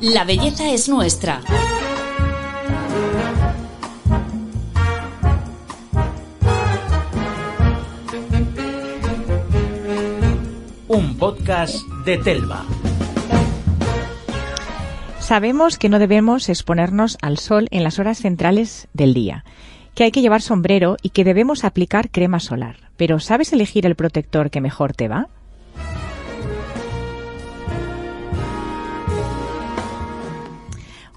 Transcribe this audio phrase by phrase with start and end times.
[0.00, 1.40] La belleza es nuestra.
[10.86, 12.64] Un podcast de Telva.
[15.18, 19.44] Sabemos que no debemos exponernos al sol en las horas centrales del día,
[19.96, 22.76] que hay que llevar sombrero y que debemos aplicar crema solar.
[22.96, 25.26] Pero ¿sabes elegir el protector que mejor te va?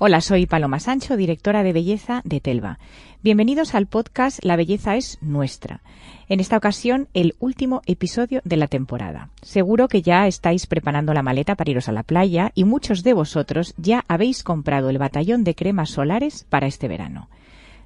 [0.03, 2.79] Hola, soy Paloma Sancho, directora de belleza de Telva.
[3.21, 5.81] Bienvenidos al podcast La belleza es nuestra.
[6.27, 9.29] En esta ocasión, el último episodio de la temporada.
[9.43, 13.13] Seguro que ya estáis preparando la maleta para iros a la playa y muchos de
[13.13, 17.29] vosotros ya habéis comprado el batallón de cremas solares para este verano.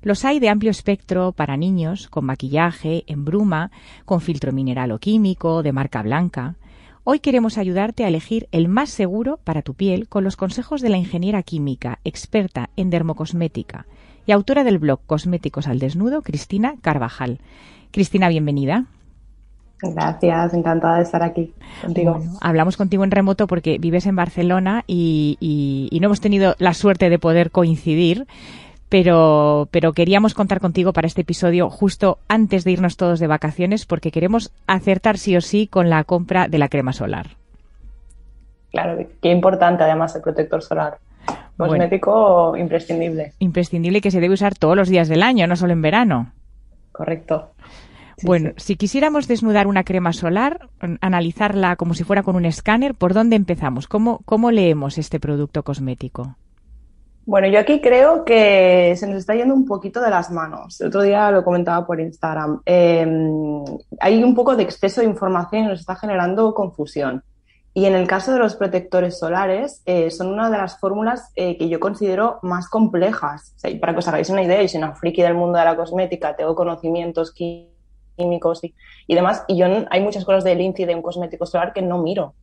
[0.02, 3.72] Los hay de amplio espectro para niños, con maquillaje, en bruma,
[4.05, 6.55] con filtro mineral o químico, de marca blanca.
[7.08, 10.90] Hoy queremos ayudarte a elegir el más seguro para tu piel con los consejos de
[10.90, 13.85] la ingeniera química, experta en dermocosmética
[14.26, 17.41] y autora del blog Cosméticos al Desnudo, Cristina Carvajal.
[17.91, 18.85] Cristina, bienvenida.
[19.84, 22.24] Gracias, encantada de estar aquí contigo.
[22.41, 27.12] hablamos contigo en remoto porque vives en Barcelona y, y, no hemos tenido la suerte
[27.12, 28.26] de poder coincidir,
[28.90, 33.86] pero, pero queríamos contar contigo para este episodio justo antes de irnos todos de vacaciones
[33.86, 37.32] porque queremos acertar sí o sí con la compra de la crema solar.
[38.72, 40.98] Claro, qué importante además el protector solar.
[41.58, 43.34] Cosmético imprescindible.
[43.40, 46.34] Imprescindible que se debe usar todos los días del año, no solo en verano.
[46.92, 47.52] Correcto.
[48.24, 50.70] bueno, si quisiéramos desnudar una crema solar,
[51.02, 53.88] analizarla como si fuera con un escáner, ¿por dónde empezamos?
[53.88, 56.36] ¿Cómo, cómo leemos este producto cosmético?
[57.26, 60.79] Bueno, yo aquí creo que se nos está yendo un poquito de las manos.
[60.79, 62.62] El otro día lo comentaba por Instagram.
[62.65, 63.63] Em,
[63.99, 67.23] hay un poco de exceso de información y nos está generando confusión.
[67.73, 71.57] Y en el caso de los protectores solares, eh, son una de las fórmulas eh,
[71.57, 73.56] que yo considero más complejas.
[73.81, 76.35] para que os hagáis una idea, yo soy una friki del mundo de la cosmética,
[76.35, 78.75] tengo conocimientos químicos y,
[79.08, 81.97] y demás, y yo hay muchas cosas del INCI de un cosmético solar que no
[81.97, 82.35] miro.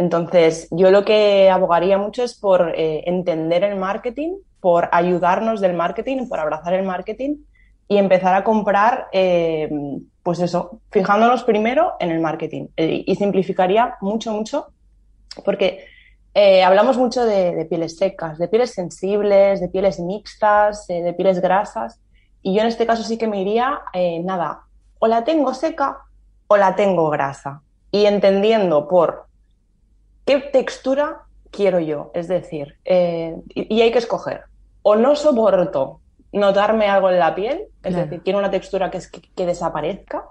[0.00, 5.74] Entonces, yo lo que abogaría mucho es por eh, entender el marketing, por ayudarnos del
[5.74, 7.36] marketing, por abrazar el marketing
[7.86, 9.68] y empezar a comprar, eh,
[10.22, 12.68] pues eso, fijándonos primero en el marketing.
[12.78, 14.68] Eh, y simplificaría mucho, mucho,
[15.44, 15.84] porque
[16.64, 22.00] hablamos mucho de, pieles secas, de pieles sensibles, de pieles mixtas, de pieles grasas.
[22.40, 23.82] Y yo en este caso sí que me iría,
[24.22, 24.62] nada,
[24.98, 25.98] o la tengo seca
[26.46, 27.60] o la tengo grasa.
[27.90, 29.29] Y entendiendo por
[30.30, 32.12] ¿Qué textura quiero yo?
[32.14, 34.42] Es decir, eh, y, hay que escoger.
[34.82, 39.08] O no soporto notarme algo en la piel, es decir, quiero una textura que, es,
[39.10, 40.26] que, desaparezca.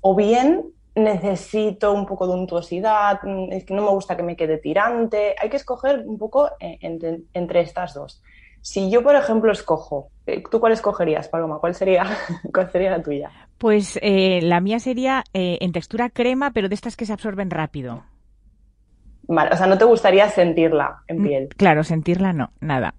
[0.00, 0.64] O bien
[0.94, 3.20] necesito un poco de untuosidad,
[3.50, 5.34] es que no me gusta que me quede tirante.
[5.38, 8.22] Hay que escoger un poco eh, entre, estas dos.
[8.62, 11.58] Si yo, por ejemplo, escojo, eh, ¿tú cuál escogerías, Paloma?
[11.58, 12.06] ¿Cuál sería,
[12.54, 13.30] cuál sería la tuya?
[13.58, 18.04] Pues la mía sería en textura crema, pero de estas que se absorben rápido.
[19.28, 21.48] O sea, no te gustaría sentirla en mm, piel.
[21.56, 22.94] Claro, sentirla no, nada.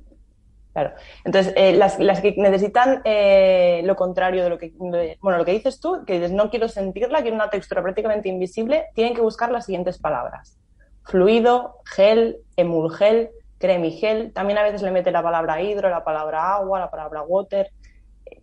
[0.74, 0.91] Claro.
[1.24, 5.80] Entonces, eh, las, que necesitan eh, lo contrario de lo que, bueno, lo que dices
[5.80, 9.66] tú, que dices, no quiero sentirla, quiero una textura prácticamente invisible, tienen que buscar las
[9.66, 10.59] siguientes palabras.
[11.03, 16.80] Fluido, gel, emulgel, cremigel, también a veces le mete la palabra hidro, la palabra agua,
[16.80, 17.72] la palabra water,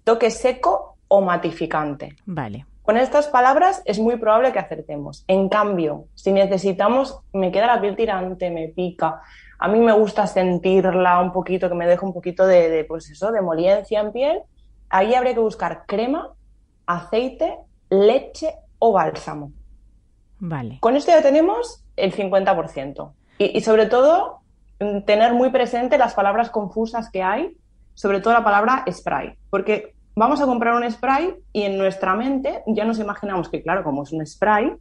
[0.02, 2.16] toque seco o matificante.
[2.24, 2.64] Vale.
[2.82, 5.24] Con estas palabras es muy probable que acertemos.
[5.28, 9.22] En cambio, si necesitamos, me queda la piel tirante, me pica,
[9.58, 13.30] a mí me gusta sentirla un poquito, que me deje un poquito de, pues eso,
[13.30, 14.42] de moliencia en piel,
[14.90, 16.30] ahí habría que buscar crema,
[16.86, 17.56] aceite,
[17.88, 19.52] leche o bálsamo.
[20.40, 20.78] Vale.
[20.80, 23.12] Con esto ya tenemos el 50%.
[23.38, 24.40] Y, y sobre todo,
[25.06, 27.56] tener muy presente las palabras confusas que hay,
[27.94, 32.62] sobre todo la palabra spray, porque vamos a comprar un spray y en nuestra mente
[32.66, 34.72] ya nos imaginamos que, claro, como es un spray,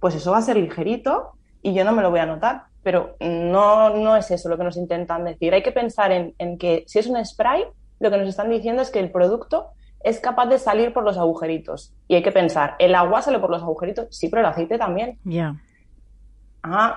[0.00, 2.64] pues eso va a ser ligerito y yo no me lo voy a notar.
[2.82, 5.52] Pero no, no es eso lo que nos intentan decir.
[5.52, 7.64] Hay que pensar en, que si es un spray,
[7.98, 11.18] lo que nos están diciendo es que el producto es capaz de salir por los
[11.18, 11.92] agujeritos.
[12.06, 14.06] Y hay que pensar, ¿el agua sale por los agujeritos?
[14.10, 15.18] Sí, pero el aceite también.
[15.24, 15.56] Ya.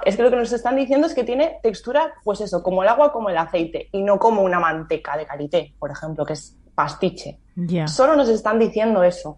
[0.05, 2.89] es que lo que nos están diciendo es que tiene textura, pues eso, como el
[2.89, 6.60] agua, como el aceite, y no como una manteca de karité, por ejemplo, que es
[6.81, 7.37] pastiche.
[7.85, 9.37] Solo nos están diciendo eso.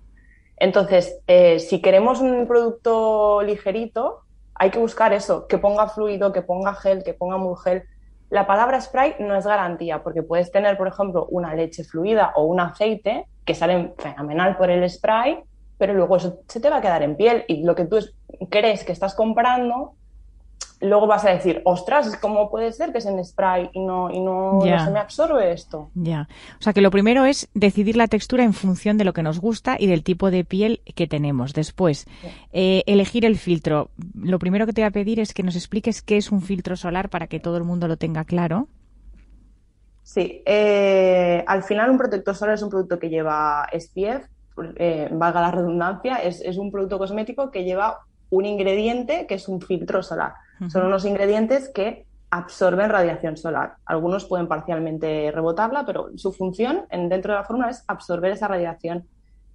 [0.56, 4.22] Entonces, eh, si queremos un producto ligerito,
[4.56, 7.84] hay que buscar eso, que ponga fluido, que ponga gel, que ponga muy gel.
[8.30, 12.46] La palabra spray no es garantía, porque puedes tener, por ejemplo, una leche fluida o
[12.46, 15.44] un aceite que salen fenomenal por el spray,
[15.78, 17.98] pero luego eso se te va a quedar en piel y lo que tú
[18.50, 19.96] crees que estás comprando
[20.84, 24.20] luego vas a decir, ostras, ¿cómo puede ser que es en spray y no, y
[24.20, 25.90] no, se me absorbe esto?
[25.96, 26.28] Ya.
[26.60, 29.40] O sea que lo primero es decidir la textura en función de lo que nos
[29.40, 31.54] gusta y del tipo de piel que tenemos.
[31.54, 32.06] Después,
[32.52, 33.90] eh, elegir el filtro.
[34.14, 36.76] Lo primero que te voy a pedir es que nos expliques qué es un filtro
[36.76, 38.68] solar para que todo el mundo lo tenga claro.
[40.04, 44.28] Sí, eh, al final un protector solar es un producto que lleva SPF,
[44.76, 49.48] eh, valga la redundancia, es, es un producto cosmético que lleva un ingrediente que es
[49.48, 50.34] un filtro solar.
[50.70, 53.76] Son unos ingredientes que absorben radiación solar.
[53.86, 59.06] Algunos pueden parcialmente rebotarla, pero su función dentro de la fórmula es absorber esa radiación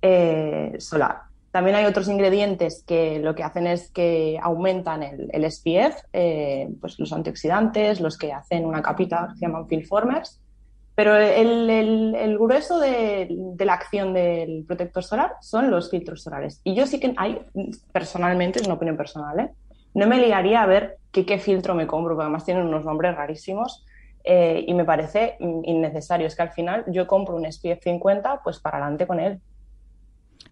[0.00, 1.22] eh, solar.
[1.50, 6.98] También hay otros ingredientes que lo que hacen es que aumentan el, SPF, eh, pues
[6.98, 10.40] los antioxidantes, los que hacen una capita, se llaman filmformers,
[10.94, 13.28] pero el, grueso de,
[13.58, 16.60] la acción del protector solar son los filtros solares.
[16.64, 17.40] Y yo sí que hay,
[17.92, 19.50] personalmente, es una opinión personal, ¿eh?
[19.98, 23.84] No me liaría a ver qué, filtro me compro, porque además tienen unos nombres rarísimos
[24.22, 26.26] eh, y me parece innecesario.
[26.26, 29.40] Es que al final yo compro un SPF 50, pues para adelante con él.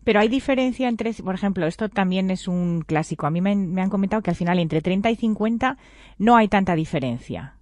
[0.02, 3.26] Pero hay diferencia entre, por ejemplo, esto también es un clásico.
[3.26, 5.76] A mí me, me han comentado que al final entre 30 y 50
[6.18, 7.56] no hay tanta diferencia.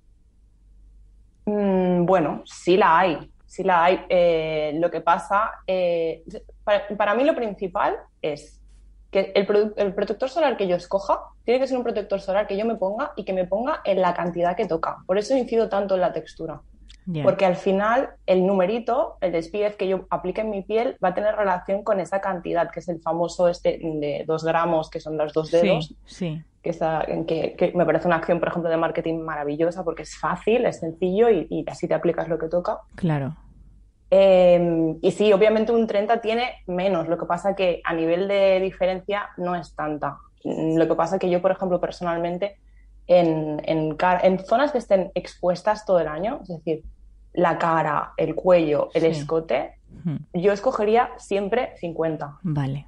[1.47, 4.01] Mm, bueno, sí la hay, sí la hay.
[4.09, 6.25] Eh, lo que pasa, eh,
[6.97, 8.61] para, mí lo principal es
[9.15, 12.65] que el, protector solar que yo escoja tiene que ser un protector solar que yo
[12.65, 15.05] me ponga y que me ponga en la cantidad que toca.
[15.07, 16.63] Por eso incido tanto en la textura.
[17.23, 21.15] Porque al final el numerito, el SPF que yo aplique en mi piel va a
[21.15, 25.17] tener relación con esa cantidad, que es el famoso este de dos gramos, que son
[25.17, 25.95] los dos dedos.
[26.07, 30.67] Sí, Que, que, me parece una acción, por ejemplo, de marketing maravillosa porque es fácil,
[30.67, 32.81] es sencillo y, así te aplicas lo que toca.
[32.97, 33.37] Claro.
[34.17, 38.61] Em, y sí, obviamente un 30 tiene menos, lo que pasa que a nivel de
[38.61, 40.19] diferencia no es tanta.
[40.45, 42.57] Lo que pasa que yo, por ejemplo, personalmente,
[43.09, 46.85] en, en, en zonas que estén expuestas todo el año, es decir,
[47.33, 49.79] la cara, el cuello, el escote,
[50.33, 52.39] yo escogería siempre 50.
[52.43, 52.87] Vale.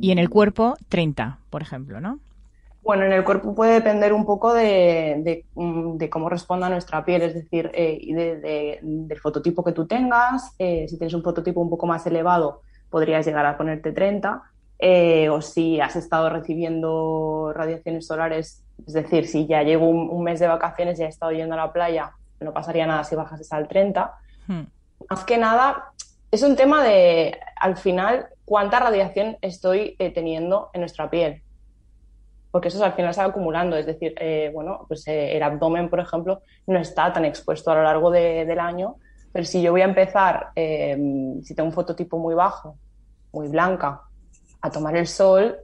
[0.00, 2.20] Y en el cuerpo, 30, por ejemplo, ¿no?
[2.86, 7.34] Bueno, en el cuerpo puede depender un poco de, mm, cómo responda nuestra piel, es
[7.34, 10.54] decir, eh, del fototipo que tú tengas.
[10.60, 14.40] Eh, si tienes un fototipo un poco más elevado, podrías llegar a ponerte 30.
[14.78, 20.22] Eh, o si has estado recibiendo radiaciones solares, es decir, si ya llevo un, un,
[20.22, 23.52] mes de vacaciones y he estado yendo a la playa no pasaría nada si bajas
[23.52, 24.14] al 30.
[24.46, 24.62] Hmm.
[25.10, 25.90] Más que nada,
[26.30, 31.42] es un tema de, al final, cuánta radiación estoy teniendo en nuestra piel.
[32.56, 33.76] Porque eso al final se va acumulando.
[33.76, 37.74] Es decir, eh, bueno, pues eh, el abdomen, por ejemplo, no está tan expuesto a
[37.74, 38.96] lo largo del año.
[39.30, 42.78] Pero si yo voy a empezar, si tengo un fototipo muy bajo,
[43.34, 44.00] muy blanca,
[44.62, 45.58] a tomar el sol,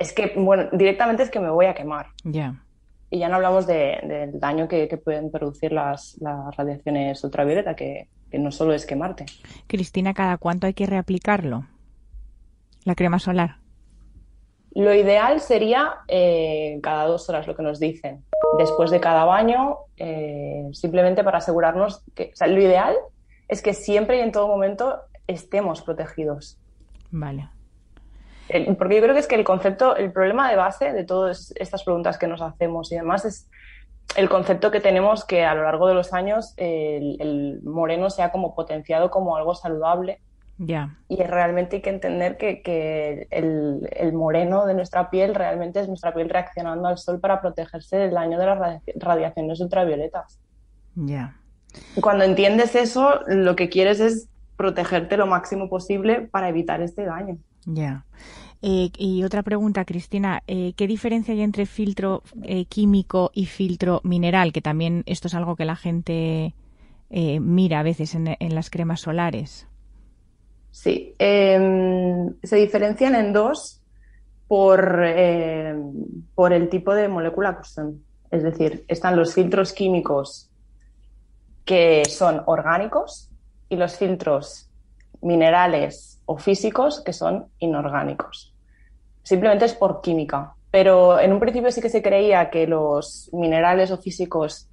[0.00, 2.08] es que, bueno, directamente es que me voy a quemar.
[2.24, 2.60] Ya.
[3.08, 6.18] Y ya no hablamos del daño que, pueden producir las,
[6.56, 9.26] radiaciones ultravioleta, que, no solo es quemarte.
[9.68, 11.68] Cristina, ¿cada cuánto hay que reaplicarlo?
[12.82, 13.61] La crema solar.
[14.74, 18.24] Lo ideal sería eh, cada dos horas, lo que nos dicen.
[18.58, 22.30] Después de cada baño, eh, simplemente para asegurarnos que.
[22.32, 22.96] O sea, lo ideal
[23.48, 26.58] es que siempre y en todo momento estemos protegidos.
[27.10, 27.48] Vale
[28.78, 31.84] porque yo creo que es que el concepto, el problema de base de todas estas
[31.84, 33.48] preguntas que nos hacemos y demás es
[34.16, 38.30] el concepto que tenemos que a lo largo de los años el, moreno se ha
[38.30, 40.20] como potenciado como algo saludable.
[40.58, 40.96] Ya.
[41.08, 46.28] Y realmente hay que entender que, el, moreno de nuestra piel realmente es nuestra piel
[46.28, 50.38] reaccionando al sol para protegerse del daño de las radiaciones ultravioletas.
[50.94, 51.36] Ya.
[52.00, 57.38] Cuando entiendes eso, lo que quieres es protegerte lo máximo posible para evitar este daño.
[57.64, 58.04] Ya.
[58.62, 64.00] Eh, y otra pregunta, Cristina, eh, ¿qué diferencia hay entre filtro eh, químico y filtro
[64.04, 64.52] mineral?
[64.52, 66.54] Que también esto es algo que la gente
[67.14, 69.66] mira a veces en, las cremas solares.
[70.72, 73.80] Sí, em, se diferencian en dos
[74.48, 75.04] por,
[76.34, 78.02] por el tipo de molécula que son.
[78.30, 80.50] Es decir, están los filtros químicos
[81.64, 83.30] que son orgánicos
[83.68, 84.68] y los filtros
[85.20, 88.54] minerales o físicos que son inorgánicos.
[89.22, 90.54] Simplemente es por química.
[90.70, 94.68] Pero en un principio sí que se creía que los minerales o físicos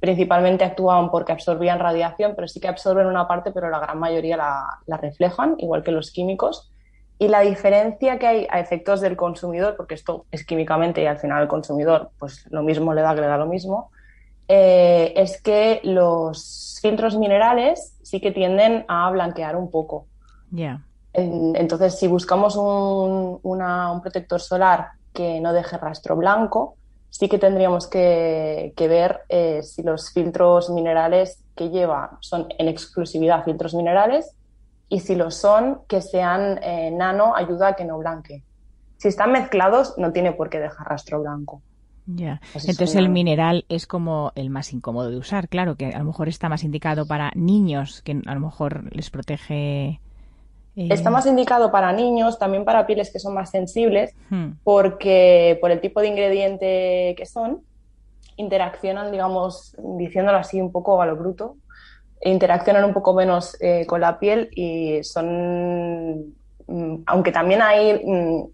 [0.00, 4.36] principalmente actuaban porque absorbían radiación, pero sí que absorben una parte, pero la gran mayoría
[4.36, 6.72] la, reflejan, igual que los químicos.
[7.18, 11.18] Y la diferencia que hay a efectos del consumidor, porque esto es químicamente y al
[11.18, 13.90] final el consumidor pues lo mismo le da que le da lo mismo,
[14.48, 20.06] eh, es que los filtros minerales sí que tienden a blanquear un poco.
[20.50, 20.82] Ya.
[21.12, 23.40] Entonces, si buscamos un,
[24.02, 26.76] protector solar que no deje rastro blanco,
[27.10, 33.44] sí que tendríamos que, ver eh, si los filtros minerales que lleva son en exclusividad
[33.44, 34.34] filtros minerales
[34.88, 38.42] y si lo son, que sean eh, nano ayuda a que no blanque.
[38.96, 41.62] Si están mezclados, no tiene por qué dejar rastro blanco.
[42.06, 42.40] Ya.
[42.54, 46.28] Entonces el mineral es como el más incómodo de usar, claro, que a lo mejor
[46.28, 50.00] está más indicado para niños, que a lo mejor les protege.
[50.76, 54.52] Eh, está más indicado para niños, también para pieles que son más sensibles, hmm.
[54.62, 57.62] porque por el tipo de ingrediente que son,
[58.36, 61.56] interaccionan, digamos, diciéndolo así un poco a lo bruto,
[62.22, 66.34] interaccionan un poco menos eh, con la piel y son,
[66.66, 68.44] mm, aunque también hay mm,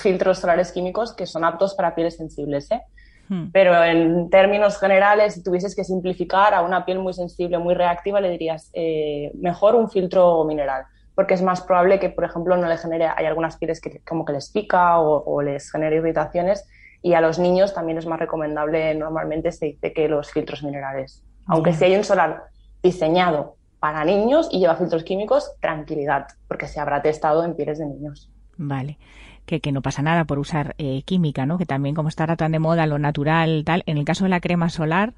[0.00, 2.82] filtros solares químicos que son aptos para pieles sensibles, ¿eh?
[3.28, 3.50] Hmm.
[3.52, 8.22] Pero en términos generales, si tuvieses que simplificar a una piel muy sensible, muy reactiva,
[8.22, 10.84] le dirías eh, mejor un filtro mineral,
[11.18, 14.24] porque es más probable que, por ejemplo, no le genere, hay algunas pieles que como
[14.24, 16.64] que les pica o, les genere irritaciones,
[17.02, 21.24] y a los niños también es más recomendable, normalmente se dice que los filtros minerales.
[21.48, 22.44] Aunque si hay un solar
[22.84, 27.86] diseñado para niños y lleva filtros químicos, tranquilidad, porque se habrá testado en pieles de
[27.86, 28.30] niños.
[28.56, 28.96] Vale
[29.44, 31.58] que, no pasa nada por usar eh, química, ¿no?
[31.58, 34.38] Que también como está tan de moda lo natural, tal, en el caso de la
[34.38, 35.14] crema solar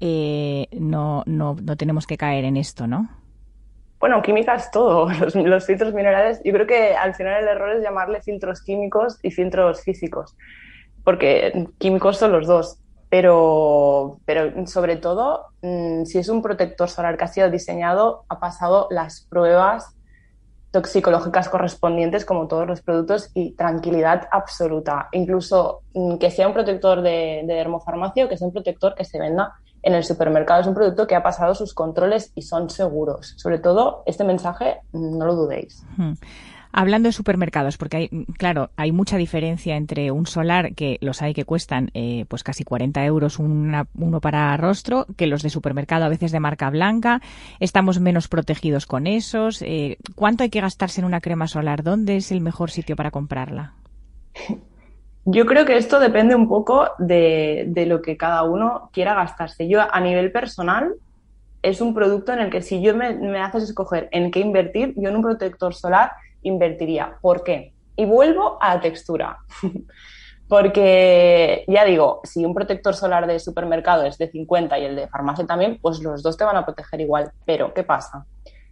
[0.00, 3.10] eh, no, no, no tenemos que caer en esto, ¿no?
[4.06, 5.08] Bueno, química es todo.
[5.34, 9.32] Los, filtros minerales, yo creo que al final el error es llamarle filtros químicos y
[9.32, 10.36] filtros físicos,
[11.02, 12.78] porque químicos son los dos.
[13.08, 18.38] Pero, pero sobre todo, mm, si es un protector solar que ha sido diseñado, ha
[18.38, 19.96] pasado las pruebas
[20.70, 25.08] toxicológicas correspondientes como todos los productos y tranquilidad absoluta.
[25.10, 29.18] Incluso mm, que sea un protector de, dermofarmacia o que sea un protector que se
[29.18, 30.60] venda en el supermercado.
[30.60, 33.34] Es un producto que ha pasado sus controles y son seguros.
[33.36, 35.84] Sobre todo, este mensaje no lo dudéis.
[36.72, 41.32] Hablando de supermercados, porque hay, claro, hay mucha diferencia entre un solar, que los hay
[41.32, 46.08] que cuestan eh, pues casi 40 euros uno para rostro, que los de supermercado a
[46.08, 47.22] veces de marca blanca.
[47.60, 49.62] Estamos menos protegidos con esos.
[49.62, 51.82] Eh, ¿Cuánto hay que gastarse en una crema solar?
[51.82, 53.72] ¿Dónde es el mejor sitio para comprarla?
[55.28, 59.66] Yo creo que esto depende un poco de, lo que cada uno quiera gastarse.
[59.66, 60.94] Yo, a nivel personal,
[61.62, 64.94] es un producto en el que si yo me, me haces escoger en qué invertir,
[64.96, 67.18] yo en un protector solar invertiría.
[67.20, 67.72] ¿Por qué?
[67.96, 69.38] Y vuelvo a la textura.
[70.48, 75.08] Porque ya digo, si un protector solar de supermercado es de 50 y el de
[75.08, 77.32] farmacia también, pues los dos te van a proteger igual.
[77.44, 78.26] Pero, ¿qué pasa?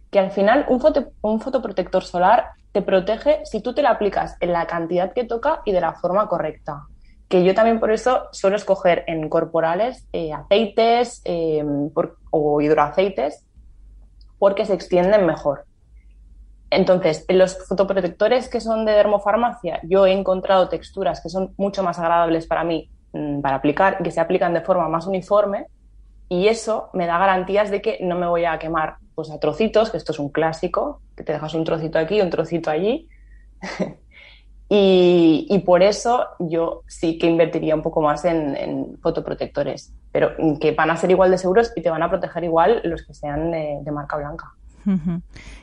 [0.09, 0.81] Que al final un,
[1.19, 5.61] un fotoprotector solar te protege si tú te lo aplicas en la cantidad que toca
[5.63, 6.87] y de la forma correcta.
[7.29, 11.63] Que yo también por eso suelo escoger en corporales eh, aceites eh,
[12.31, 13.47] o hidroaceites
[14.39, 15.63] porque se extienden mejor.
[16.69, 21.81] Entonces, en los fotoprotectores que son de dermofarmacia, yo he encontrado texturas que son mucho
[21.81, 25.67] más agradables para mí mm, para aplicar, que se aplican de forma más uniforme
[26.27, 29.89] y eso me da garantías de que no me voy a quemar pues, a trocitos,
[29.89, 33.07] que esto es un clásico, que te dejas un trocito aquí, un trocito allí.
[34.69, 40.91] y, por eso yo sí que invertiría un poco más en, fotoprotectores, pero que van
[40.91, 43.91] a ser igual de seguros y te van a proteger igual los que sean de
[43.91, 44.53] marca blanca.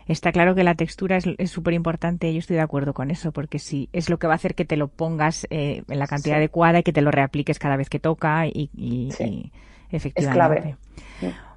[0.06, 3.58] Está claro que la textura es súper importante, yo estoy de acuerdo con eso, porque
[3.58, 6.38] sí, es lo que va a hacer que te lo pongas eh, en la cantidad
[6.38, 9.10] adecuada y que te lo reapliques cada vez que toca y,
[9.90, 10.76] efectivamente.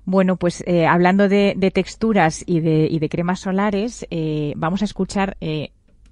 [0.06, 4.86] Bueno, pues eh, hablando de, texturas y de, y de, cremas solares, eh, vamos a
[4.86, 5.38] escuchar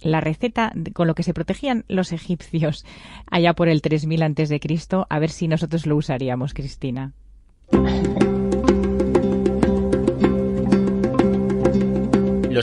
[0.02, 2.86] la receta con lo que se protegían los egipcios
[3.30, 7.14] allá por el 3000 antes de Cristo, a ver si nosotros lo usaríamos, Cristina.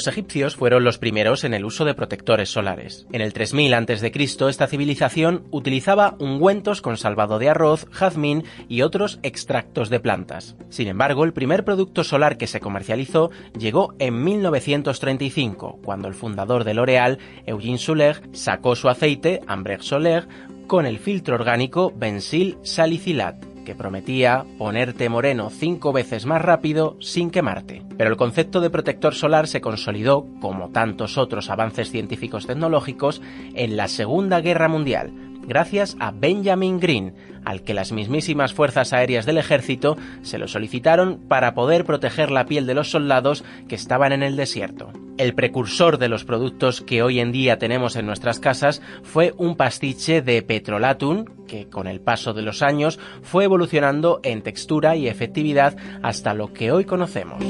[0.00, 3.06] Los egipcios fueron los primeros en el uso de protectores solares.
[3.12, 4.12] En el 3000 a.C.,
[4.48, 10.56] esta civilización utilizaba ungüentos con salvado de arroz, jazmín y otros extractos de plantas.
[10.70, 16.64] Sin embargo, el primer producto solar que se comercializó llegó en 1935, cuando el fundador
[16.64, 20.26] de L'Oréal, Eugene Suler, sacó su aceite, Ambre Soler,
[20.70, 27.32] con el filtro orgánico Bensil Salicilat que prometía ponerte moreno cinco veces más rápido sin
[27.32, 27.82] quemarte.
[27.98, 33.20] Pero el concepto de protector solar se consolidó, como tantos otros avances científicos tecnológicos,
[33.54, 35.12] en la Segunda Guerra Mundial,
[35.46, 41.20] gracias a Benjamin Green, al que las mismísimas fuerzas aéreas del ejército se lo solicitaron
[41.28, 44.92] para poder proteger la piel de los soldados que estaban en el desierto.
[45.18, 49.56] El precursor de los productos que hoy en día tenemos en nuestras casas fue un
[49.56, 55.08] pastiche de petrolatum que con el paso de los años fue evolucionando en textura y
[55.08, 57.44] efectividad hasta lo que hoy conocemos.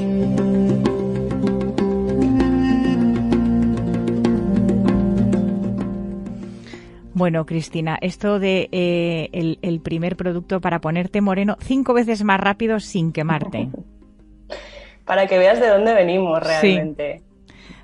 [7.21, 9.29] Bueno, Cristina, esto de eh,
[9.61, 13.69] el, primer producto para ponerte moreno cinco veces más rápido sin quemarte.
[15.05, 17.21] para que veas de dónde venimos realmente.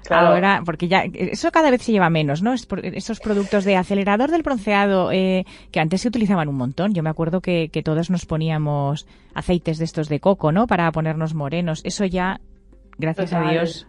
[0.10, 2.56] Ahora, porque ya eso cada vez se lleva menos, ¿no?
[2.56, 6.96] esos productos de acelerador del bronceado eh, que antes se utilizaban un montón.
[6.96, 10.66] Yo me acuerdo que, que todos nos poníamos aceites de estos de coco, ¿no?
[10.66, 11.82] Para ponernos morenos.
[11.84, 12.42] Eso ya,
[12.98, 13.88] gracias a Dios.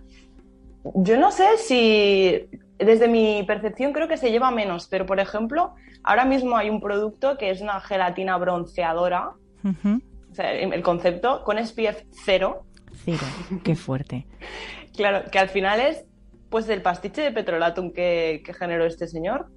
[0.94, 5.74] Yo no sé si desde mi percepción creo que se lleva menos, pero por ejemplo,
[6.02, 9.32] ahora mismo hay un producto que es una gelatina bronceadora,
[9.64, 12.62] o sea, el concepto, con SPF cero.
[13.04, 13.22] Cero,
[13.64, 14.26] qué fuerte.
[14.96, 16.04] claro, que al final es
[16.48, 19.50] pues el pastiche de petrolatum que, generó este señor.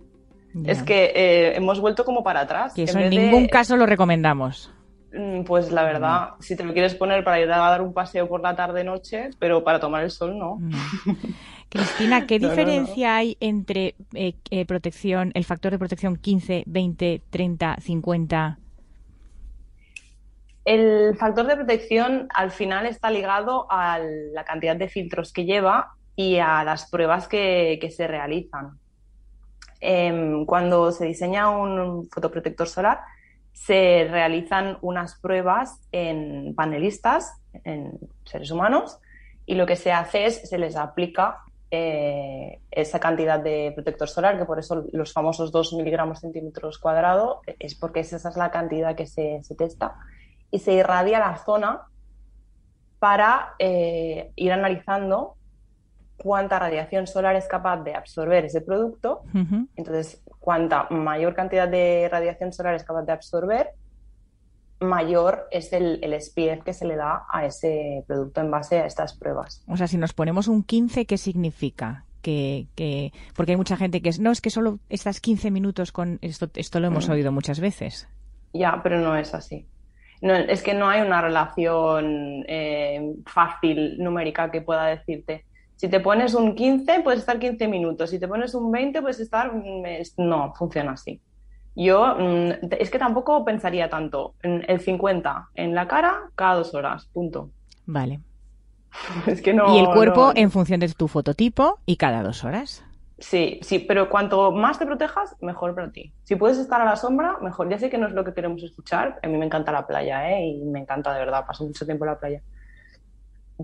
[0.65, 2.77] Es que eh, hemos vuelto como para atrás.
[2.77, 4.73] Y eso en, ningún caso lo recomendamos.
[5.13, 8.29] Mm, pues la verdad, si te lo quieres poner para ir a dar un paseo
[8.29, 10.59] por la tarde-noche, pero para tomar el sol no.
[11.69, 17.77] Cristina, ¿qué diferencia hay entre eh, eh, protección, el factor de protección 15, 20, 30,
[17.79, 18.59] 50?
[20.63, 25.93] El factor de protección al final está ligado a la cantidad de filtros que lleva
[26.15, 28.77] y a las pruebas que, se realizan.
[29.79, 32.99] Em, cuando se diseña un fotoprotector solar,
[33.53, 39.00] se realizan unas pruebas en panelistas, en seres humanos,
[39.46, 41.39] y lo que se hace es se les aplica
[41.70, 47.38] eh, esa cantidad de protector solar, que por eso los famosos 2 miligramos centímetros cuadrados,
[47.60, 49.96] es porque esa es la cantidad que se, testa,
[50.51, 51.84] y se irradia la zona
[53.00, 55.36] para eh, ir analizando
[56.21, 59.23] cuánta radiación solar es capaz de absorber ese producto.
[59.75, 63.69] Entonces, cuanta mayor cantidad de radiación solar es capaz de absorber,
[64.79, 68.85] mayor es el, el SPF que se le da a ese producto en base a
[68.85, 69.63] estas pruebas.
[69.67, 72.05] O sea, si nos ponemos un 15, ¿qué significa?
[72.21, 75.91] Que, que, porque hay mucha gente que es, no, es que solo estás 15 minutos
[75.91, 77.11] con esto, esto lo hemos mm.
[77.11, 78.07] oído muchas veces.
[78.53, 79.65] Ya, pero no es así.
[80.21, 85.46] No, es que no hay una relación eh, fácil numérica que pueda decirte
[85.81, 88.11] si te pones un 15, puedes estar 15 minutos.
[88.11, 89.51] Si te pones un 20, puedes estar...
[90.15, 91.20] No, funciona así.
[91.75, 94.35] Yo mm, es que tampoco pensaría tanto.
[94.44, 97.50] En el 50 en la cara cada dos horas, punto.
[97.87, 98.20] Vale.
[99.25, 99.75] es que no.
[99.75, 102.85] Y el cuerpo en función de tu fototipo y cada dos horas.
[103.17, 106.13] Sí, sí, pero cuanto más te protejas, mejor para ti.
[106.22, 107.70] Si puedes estar a la sombra, mejor.
[107.70, 109.20] Ya sé que no es lo que queremos escuchar.
[109.24, 110.46] A mí me encanta la playa, ¿eh?
[110.46, 111.44] Y me encanta de verdad.
[111.48, 112.44] Paso mucho tiempo en la playa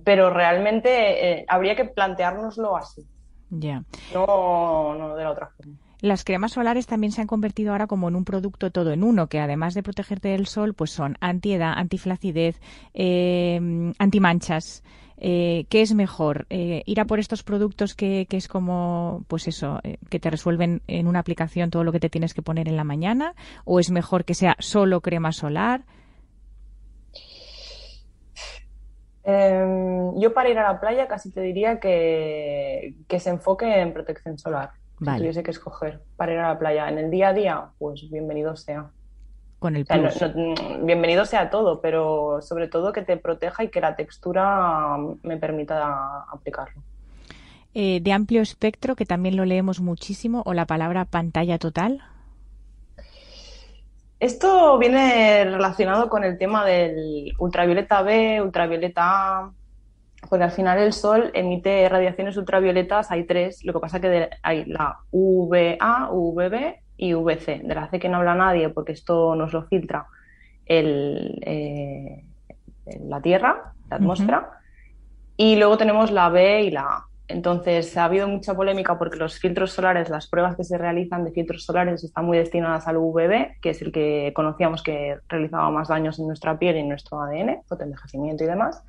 [0.03, 3.05] pero realmente eh, habría que planteárnoslo así.
[3.49, 3.83] Ya.
[4.13, 5.75] No, no de la otra forma.
[5.99, 9.27] Las cremas solares también se han convertido ahora como en un producto todo en uno,
[9.27, 12.61] que además de protegerte del sol, pues son antiedad, antiflacidez,
[12.93, 14.83] eh, antimanchas.
[15.19, 16.45] Eh, ¿Qué es mejor?
[16.51, 20.29] Eh, ¿Ir a por estos productos que, que es como, pues eso, eh, que te
[20.29, 23.33] resuelven en una aplicación todo lo que te tienes que poner en la mañana?
[23.65, 25.85] ¿O es mejor que sea solo crema solar?
[30.17, 34.71] Yo para ir a la playa casi te diría que, se enfoque en protección solar.
[34.99, 36.89] Si tuviese que escoger para ir a la playa.
[36.89, 38.89] En el día a día, pues bienvenido sea.
[39.59, 39.85] Con el
[40.81, 46.23] bienvenido sea todo, pero sobre todo que te proteja y que la textura me permita
[46.31, 46.81] aplicarlo.
[47.75, 52.01] Eh, de amplio espectro, que también lo leemos muchísimo, o la palabra pantalla total.
[54.19, 59.51] Esto viene relacionado con el tema del ultravioleta B, ultravioleta A,
[60.29, 64.65] porque al final el Sol emite radiaciones ultravioletas, hay tres, lo que pasa que hay
[64.65, 67.61] la UVA, UVB y VC.
[67.63, 70.07] De la C que no habla nadie porque esto nos lo filtra
[70.65, 72.23] el, eh,
[73.01, 74.49] la Tierra, la atmósfera,
[75.37, 77.07] y luego tenemos la B y la A.
[77.29, 81.31] Entonces, ha habido mucha polémica porque los filtros solares, las pruebas que se realizan de
[81.31, 85.89] filtros solares están muy destinadas al UVB, que es el que conocíamos que realizaba más
[85.89, 88.81] daños en nuestra piel y en nuestro ADN, fotoenvejecimiento y demás.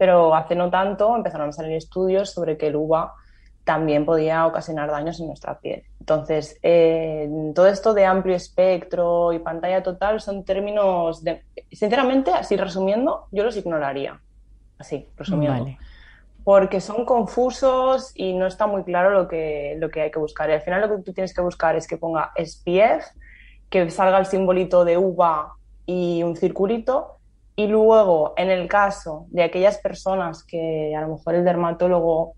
[0.00, 3.12] Pero hace no tanto empezaron a salir estudios sobre que el UVA
[3.64, 5.84] también podía ocasionar daños en nuestra piel.
[6.00, 11.44] Entonces, eh, todo esto de amplio espectro y pantalla total son términos de...
[11.70, 14.18] Sinceramente, así resumiendo, yo los ignoraría.
[14.78, 15.76] Así, resumiendo
[16.44, 20.48] porque son confusos y no está muy claro lo que, lo que hay que buscar.
[20.50, 23.06] Y al final lo que tú tienes que buscar es que ponga SPF,
[23.68, 25.54] que salga el simbolito de uva
[25.86, 27.19] y un circulito,
[27.60, 32.32] y luego, en el caso de aquellas personas que a lo mejor el dermatólogo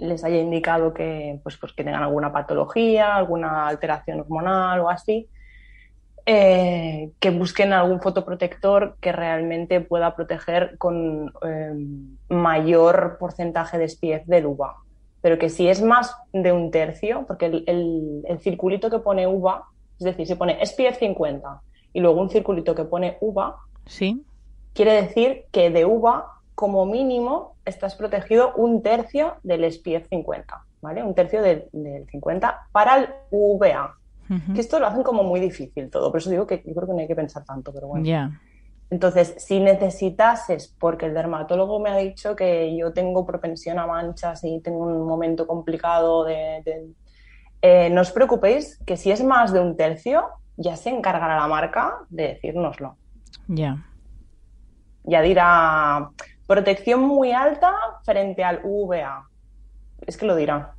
[0.00, 5.28] les haya indicado que, pues, pues que tengan alguna patología, alguna alteración hormonal o así,
[6.26, 11.72] eh, que busquen algún fotoprotector que realmente pueda proteger con eh,
[12.28, 14.74] mayor porcentaje de SPF del UVA.
[15.20, 19.66] Pero que si es más de un tercio, porque el, circulito que pone UVA
[20.00, 21.60] Es decir, si pone SPF 50
[21.92, 24.24] y luego un circulito que pone uva, Sí.
[24.74, 31.02] Quiere decir que de uva, como mínimo, estás protegido un tercio del SPF 50, ¿vale?
[31.02, 33.96] Un tercio del, del 50 para el UVA.
[34.54, 36.94] Que esto lo hacen como muy difícil todo, por eso digo que yo creo que
[36.94, 38.04] no hay que pensar tanto, pero bueno.
[38.06, 38.40] Ya.
[38.88, 44.42] Entonces, si necesitases, porque el dermatólogo me ha dicho que yo tengo propensión a manchas
[44.44, 46.62] y tengo un momento complicado de...
[46.64, 46.86] de-
[47.64, 50.24] eh, no os preocupéis, que si es más de un tercio,
[50.56, 52.96] ya se encargará la marca de decírnoslo.
[53.48, 53.54] Ya.
[53.66, 53.91] Ya
[55.22, 56.10] dirá,
[56.46, 57.72] protección muy alta
[58.04, 59.28] frente al UVA.
[60.06, 60.74] Es que lo dirá.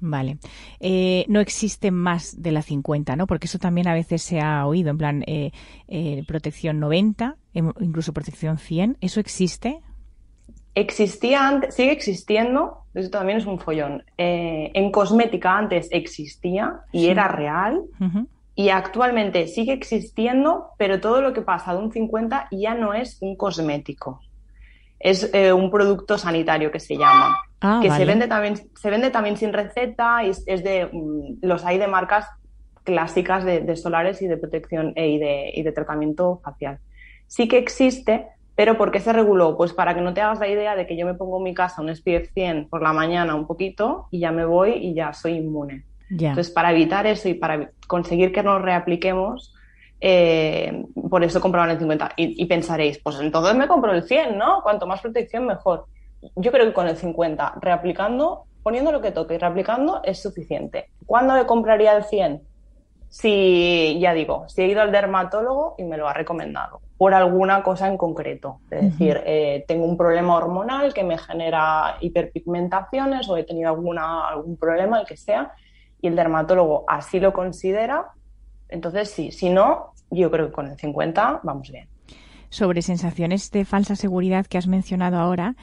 [0.00, 0.38] Vale.
[0.80, 3.26] Eh, no existe más de la 50, ¿no?
[3.26, 5.50] Porque eso también a veces se ha oído, en plan, eh,
[5.88, 8.98] eh, protección 90, em- incluso protección 100.
[9.00, 9.80] ¿Eso existe?
[10.74, 14.02] Existía antes, sigue existiendo, eso también es un follón.
[14.18, 17.08] En cosmética antes existía y Sí.
[17.08, 17.80] era real.
[18.54, 23.18] Y actualmente sigue existiendo, pero todo lo que pasa de un 50 ya no es
[23.20, 24.20] un cosmético.
[25.00, 27.36] Es eh, un producto sanitario que se llama.
[27.60, 31.64] Ah, que se vende también, se vende también sin receta y es, de mm, los
[31.64, 32.28] hay de marcas
[32.84, 36.78] clásicas de, de solares y de protección eh, y, de, y de tratamiento facial.
[37.26, 39.56] Sí que existe, pero ¿por qué se reguló?
[39.56, 41.54] Pues para que no te hagas la idea de que yo me pongo en mi
[41.54, 45.12] casa un SPF 100 por la mañana un poquito y ya me voy y ya
[45.12, 45.84] soy inmune.
[46.10, 49.54] Entonces, para evitar eso y para conseguir que nos reapliquemos,
[50.00, 52.12] eh, por eso compraban el 50.
[52.16, 54.62] Y, y pensaréis, pues entonces me compro el 100, ¿no?
[54.62, 55.86] Cuanto más protección, mejor.
[56.36, 60.90] Yo creo que con el 50, reaplicando, poniendo lo que toque y reaplicando, es suficiente.
[61.06, 62.42] ¿Cuándo me compraría el 100?
[63.08, 67.62] Si, ya digo, si he ido al dermatólogo y me lo ha recomendado por alguna
[67.62, 68.60] cosa en concreto.
[68.70, 74.28] Es decir, eh, tengo un problema hormonal que me genera hiperpigmentaciones o he tenido alguna,
[74.28, 75.52] algún problema, el que sea,
[76.00, 78.12] y el dermatólogo así lo considera,
[78.68, 79.30] entonces sí.
[79.30, 81.88] Si no, yo creo que con el 50 vamos bien.
[82.50, 85.56] Sobre sensaciones de falsa seguridad que has mencionado ahora,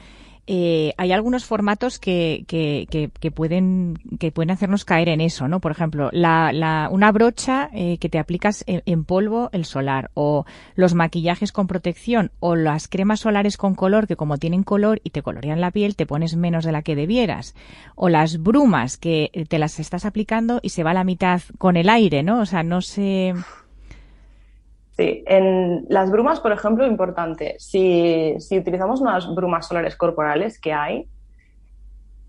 [0.48, 5.46] eh, hay algunos formatos que, que, que, que pueden, que pueden hacernos caer en eso,
[5.46, 5.60] ¿no?
[5.60, 10.44] Por ejemplo, la, la, una brocha eh, que te aplicas en, polvo el solar, o
[10.74, 15.10] los maquillajes con protección, o las cremas solares con color que como tienen color y
[15.10, 17.54] te colorean la piel, te pones menos de la que debieras,
[17.94, 21.76] o las brumas que te las estás aplicando y se va a la mitad con
[21.76, 22.40] el aire, ¿no?
[22.40, 23.34] O sea, no sé.
[24.96, 30.72] Sí, en las brumas, por ejemplo, importante, si, si utilizamos unas brumas solares corporales que
[30.72, 31.08] hay,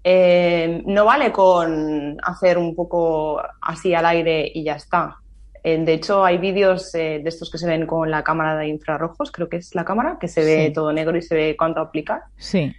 [0.03, 5.17] eh, no vale con hacer un poco así al aire y ya está.
[5.63, 8.67] Eh, de hecho, hay vídeos eh, de estos que se ven con la cámara de
[8.67, 10.73] infrarrojos, creo que es la cámara, que se ve Sí.
[10.73, 12.23] todo negro y se ve cuánto aplicar.
[12.37, 12.73] Sí.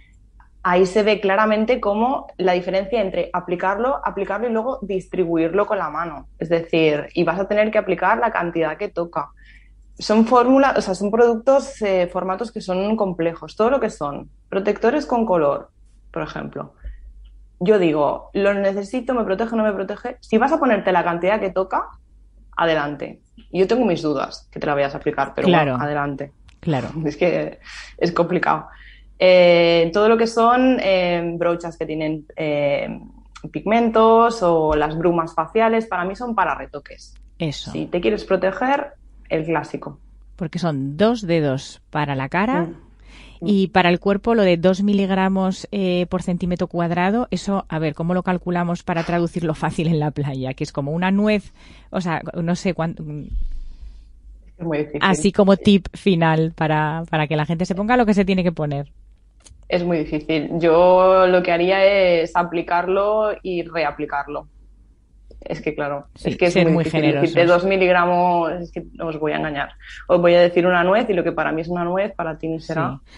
[0.61, 5.89] Ahí se ve claramente cómo la diferencia entre aplicarlo, aplicarlo y luego distribuirlo con la
[5.89, 6.27] mano.
[6.39, 9.29] Es decir, y vas a tener que aplicar la cantidad que toca.
[9.97, 13.55] Son fórmulas, o sea, son productos, eh, formatos que son complejos.
[13.55, 15.69] Todo lo que son protectores con color,
[16.11, 16.73] por ejemplo.
[17.59, 20.17] Yo digo, lo necesito, me protege, no me protege.
[20.19, 21.87] Si vas a ponerte la cantidad que toca,
[22.57, 23.21] adelante.
[23.51, 25.71] Yo tengo mis dudas que te la vayas a aplicar, pero Claro.
[25.71, 26.33] bueno, adelante.
[26.59, 26.89] Claro.
[27.05, 27.59] Es que
[27.97, 28.67] es complicado.
[29.17, 32.25] Eh, todo lo que son eh, brochas que tienen
[33.51, 37.13] pigmentos o las brumas faciales, para mí son para retoques.
[37.39, 37.71] Eso.
[37.71, 38.93] Si te quieres proteger,
[39.29, 39.99] el clásico.
[40.35, 42.69] Porque son dos dedos para la cara
[43.41, 43.47] Mm.
[43.47, 47.27] y para el cuerpo lo de dos miligramos eh, por centímetro cuadrado.
[47.31, 50.53] Eso, a ver, ¿cómo lo calculamos para traducirlo fácil en la playa?
[50.53, 51.53] Que es como una nuez,
[51.89, 53.03] o sea, no sé cuánto.
[54.57, 55.01] Es muy difícil.
[55.03, 58.43] Así como tip final para, para que la gente se ponga lo que se tiene
[58.43, 58.91] que poner.
[59.67, 60.49] Es muy difícil.
[60.59, 64.47] Yo lo que haría es aplicarlo y reaplicarlo.
[65.45, 67.21] Es que, claro, Sí, es que es muy, generosos.
[67.21, 69.69] Decirte dos miligramos, es que no os voy a engañar.
[70.07, 72.37] Os voy a decir una nuez y lo que para mí es una nuez, para
[72.37, 72.99] ti no será.
[73.05, 73.11] Sí.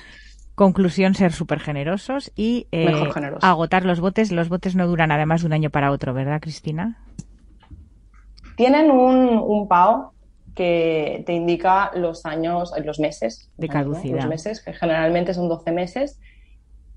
[0.56, 3.44] Conclusión, ser súper generosos y eh, Mejor generosos.
[3.44, 4.32] agotar los botes.
[4.32, 6.98] Los botes no duran además de un año para otro, ¿verdad, Cristina?
[8.56, 10.13] Tienen un, un PAO
[10.56, 13.52] que te indica los años, los meses.
[13.58, 13.74] De ¿no?
[13.74, 14.18] caducidad.
[14.18, 16.37] Los meses, que generalmente son 12 meses, y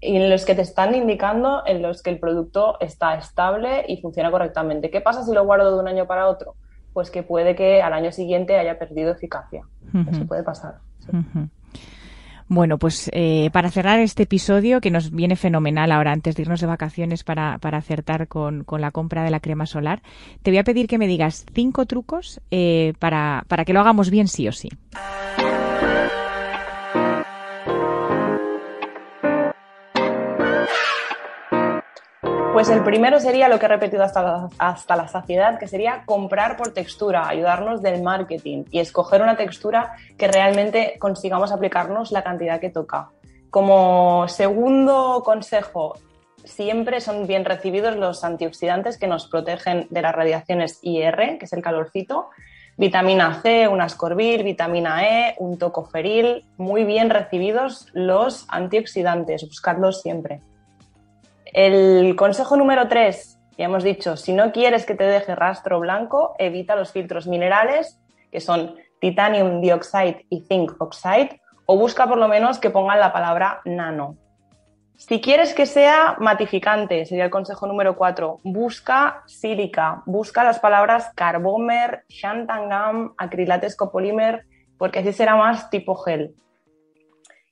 [0.00, 4.30] en los que te están indicando en los que el producto está estable y funciona
[4.30, 4.90] correctamente.
[4.90, 6.54] ¿Qué pasa si lo guardo de un año para otro?
[6.92, 9.62] Pues que puede que al año siguiente haya perdido eficacia.
[10.10, 10.76] Eso puede pasar.
[10.98, 11.10] sí.
[12.52, 16.60] Bueno, pues eh, para cerrar este episodio, que nos viene fenomenal ahora antes de irnos
[16.60, 20.02] de vacaciones para, para acertar con, con la compra de la crema solar,
[20.42, 24.10] te voy a pedir que me digas cinco trucos eh, para, para que lo hagamos
[24.10, 24.68] bien sí o sí.
[32.52, 36.02] Pues el primero sería lo que he repetido hasta la, hasta la saciedad, que sería
[36.04, 42.24] comprar por textura, ayudarnos del marketing y escoger una textura que realmente consigamos aplicarnos la
[42.24, 43.10] cantidad que toca.
[43.50, 45.94] Como segundo consejo,
[46.44, 51.52] siempre son bien recibidos los antioxidantes que nos protegen de las radiaciones IR, que es
[51.52, 52.30] el calorcito,
[52.76, 60.40] vitamina C, un ascorbil, vitamina E, un tocoferil, muy bien recibidos los antioxidantes, buscadlos siempre.
[61.52, 66.34] El consejo número tres, ya hemos dicho, si no quieres que te deje rastro blanco,
[66.38, 67.98] evita los filtros minerales,
[68.30, 73.12] que son titanium dioxide y zinc oxide, o busca por lo menos que pongan la
[73.12, 74.16] palabra nano.
[74.96, 81.10] Si quieres que sea matificante, sería el consejo número cuatro, busca sílica, busca las palabras
[81.16, 84.44] carbomer, xantangam, acrilates copolímer,
[84.78, 86.34] porque así será más tipo gel.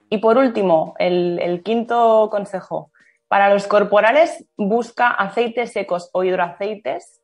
[0.09, 2.93] Y por último, el quinto consejo,
[3.29, 7.21] para los corporales, busca aceites secos o hidroaceites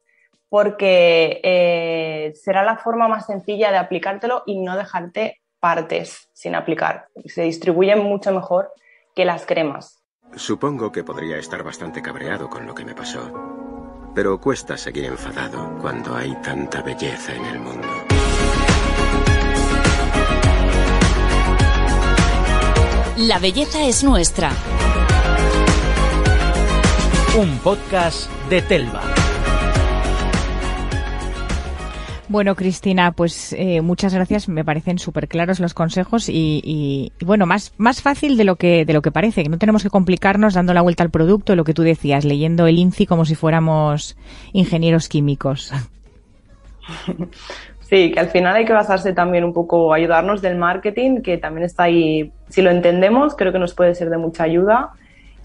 [0.49, 7.09] porque eh, será la forma más sencilla de aplicártelo y no dejarte partes sin aplicar.
[7.25, 8.71] Se distribuyen mucho mejor
[9.17, 10.05] que las cremas.
[10.37, 13.33] Supongo que podría estar bastante cabreado con lo que me pasó,
[14.15, 17.89] pero cuesta seguir enfadado cuando hay tanta belleza en el mundo.
[23.17, 24.51] La belleza es nuestra
[27.37, 29.01] un podcast de Telva.
[32.29, 34.49] Bueno, Cristina, pues eh, muchas gracias.
[34.49, 38.93] Me parecen súper claros los consejos y, bueno, más, más fácil de lo que de
[38.93, 39.43] lo que parece.
[39.43, 42.69] Que no tenemos que complicarnos dando la vuelta al producto, lo que tú decías, leyendo
[42.69, 44.17] el INCI como si fuéramos
[44.53, 45.73] ingenieros químicos.
[47.81, 51.67] Sí, que al final hay que basarse también un poco, ayudarnos del marketing, que también
[51.67, 52.33] está ahí.
[52.49, 54.93] Si lo entendemos, creo que nos puede ser de mucha ayuda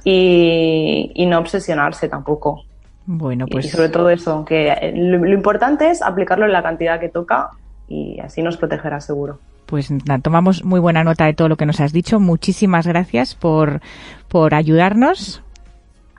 [0.03, 2.63] y, no obsesionarse tampoco.
[3.05, 3.65] Bueno, pues.
[3.65, 7.49] Y sobre todo eso, que lo, importante es aplicarlo en la cantidad que toca
[7.87, 9.39] y así nos protegerá seguro.
[9.65, 9.91] Pues
[10.23, 12.19] tomamos muy buena nota de todo lo que nos has dicho.
[12.19, 13.81] Muchísimas gracias por,
[14.27, 15.43] por ayudarnos.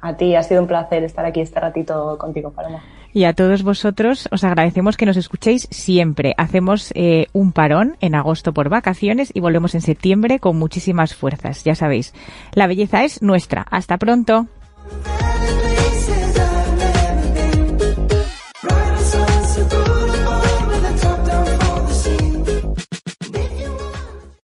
[0.01, 2.83] A ti, ha sido un placer estar aquí este ratito contigo, Paloma.
[3.13, 6.35] Y a todos vosotros os agradecemos que nos escuchéis siempre.
[6.37, 11.65] Hacemos eh, un parón en agosto por vacaciones y volvemos en septiembre con muchísimas fuerzas.
[11.65, 12.15] Ya sabéis,
[12.55, 13.67] la belleza es nuestra.
[13.71, 14.47] Hasta pronto.